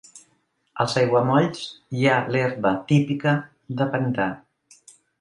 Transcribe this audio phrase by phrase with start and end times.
[0.83, 1.61] Als aiguamolls
[1.99, 3.39] hi ha l'herba típica
[3.83, 4.31] de pantà.